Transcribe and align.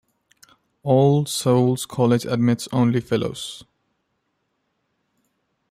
All 0.81 1.27
Souls 1.27 1.85
College 1.85 2.25
admits 2.25 2.67
only 2.71 3.01
Fellows. 3.01 3.63